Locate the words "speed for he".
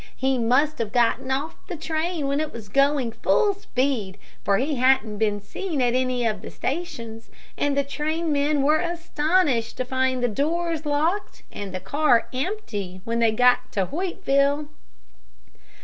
3.53-4.77